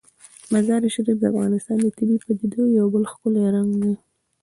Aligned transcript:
مزارشریف 0.53 1.17
د 1.19 1.23
افغانستان 1.31 1.77
د 1.81 1.87
طبیعي 1.97 2.19
پدیدو 2.25 2.63
یو 2.79 2.85
بل 2.93 3.03
ښکلی 3.11 3.43
رنګ 3.55 3.69
دی. 3.81 3.93